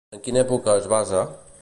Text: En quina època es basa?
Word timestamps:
En 0.17 0.21
quina 0.27 0.41
època 0.45 0.77
es 0.81 0.89
basa? 0.97 1.23